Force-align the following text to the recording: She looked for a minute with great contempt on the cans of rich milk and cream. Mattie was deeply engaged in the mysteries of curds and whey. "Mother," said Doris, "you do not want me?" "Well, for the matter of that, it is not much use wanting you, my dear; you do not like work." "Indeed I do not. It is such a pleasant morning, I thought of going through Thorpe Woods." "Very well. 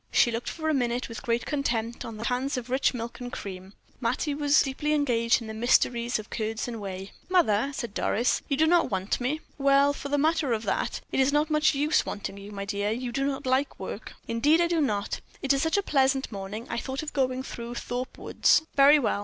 She 0.11 0.31
looked 0.31 0.49
for 0.49 0.67
a 0.67 0.73
minute 0.73 1.07
with 1.07 1.21
great 1.21 1.45
contempt 1.45 2.03
on 2.05 2.17
the 2.17 2.23
cans 2.25 2.57
of 2.57 2.71
rich 2.71 2.91
milk 2.91 3.19
and 3.19 3.31
cream. 3.31 3.73
Mattie 3.99 4.33
was 4.33 4.63
deeply 4.63 4.93
engaged 4.93 5.41
in 5.41 5.47
the 5.47 5.53
mysteries 5.53 6.17
of 6.17 6.31
curds 6.31 6.67
and 6.67 6.81
whey. 6.81 7.11
"Mother," 7.29 7.69
said 7.75 7.93
Doris, 7.93 8.41
"you 8.47 8.57
do 8.57 8.65
not 8.65 8.89
want 8.89 9.21
me?" 9.21 9.41
"Well, 9.59 9.93
for 9.93 10.09
the 10.09 10.17
matter 10.17 10.53
of 10.53 10.63
that, 10.63 11.01
it 11.11 11.19
is 11.19 11.31
not 11.31 11.51
much 11.51 11.75
use 11.75 12.03
wanting 12.03 12.37
you, 12.37 12.51
my 12.51 12.65
dear; 12.65 12.89
you 12.89 13.11
do 13.11 13.25
not 13.27 13.45
like 13.45 13.79
work." 13.79 14.15
"Indeed 14.27 14.59
I 14.59 14.65
do 14.65 14.81
not. 14.81 15.21
It 15.43 15.53
is 15.53 15.61
such 15.61 15.77
a 15.77 15.83
pleasant 15.83 16.31
morning, 16.31 16.65
I 16.67 16.79
thought 16.79 17.03
of 17.03 17.13
going 17.13 17.43
through 17.43 17.75
Thorpe 17.75 18.17
Woods." 18.17 18.63
"Very 18.75 18.97
well. 18.97 19.19